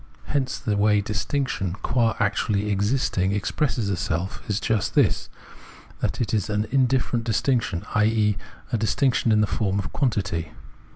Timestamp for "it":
6.19-6.33